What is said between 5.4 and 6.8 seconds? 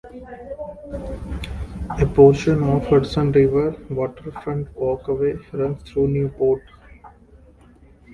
runs through Newport.